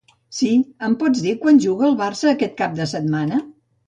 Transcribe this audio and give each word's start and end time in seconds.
Sí, 0.35 0.47
em 0.87 0.95
pots 1.03 1.19
dir 1.25 1.33
quan 1.43 1.59
juga 1.65 1.85
el 1.89 1.93
Barça 1.99 2.31
quest 2.39 2.57
cap 2.63 2.73
de 2.81 2.89
setmana? 2.93 3.39